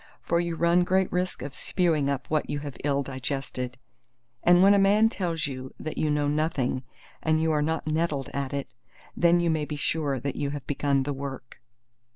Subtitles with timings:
[0.23, 3.77] For you run great risk of spewing up what you have ill digested.
[4.41, 6.81] And when a man tells you that you know nothing
[7.21, 8.73] and you are not nettled at it,
[9.15, 11.61] then you may be sure that you have begun the work.